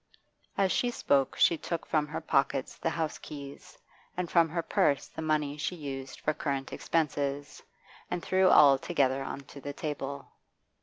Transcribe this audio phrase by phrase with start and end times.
[0.57, 3.77] As she spoke she took from her pockets the house keys,
[4.17, 7.61] and from her purse the money she used for current expenses,
[8.09, 10.25] and threw all together on to the table.